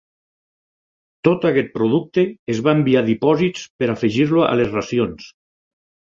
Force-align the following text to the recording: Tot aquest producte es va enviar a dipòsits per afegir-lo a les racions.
Tot 1.27 1.45
aquest 1.49 1.69
producte 1.75 2.23
es 2.55 2.63
va 2.69 2.73
enviar 2.79 3.05
a 3.05 3.07
dipòsits 3.11 3.69
per 3.83 3.91
afegir-lo 3.97 4.49
a 4.49 4.51
les 4.63 4.75
racions. 4.75 5.31